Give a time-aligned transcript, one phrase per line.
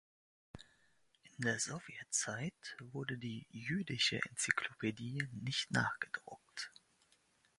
[1.37, 6.71] In der Sowjetzeit wurde die "Jüdische Enzyklopädie" nicht nachgedruckt.